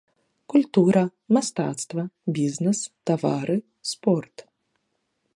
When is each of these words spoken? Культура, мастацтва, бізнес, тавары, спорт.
Культура, 0.51 1.01
мастацтва, 1.35 2.05
бізнес, 2.37 2.79
тавары, 3.09 3.57
спорт. 3.91 4.35